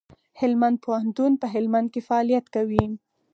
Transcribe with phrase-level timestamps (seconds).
[0.39, 2.85] هلمند پوهنتون په هلمند کي فعالیت کوي.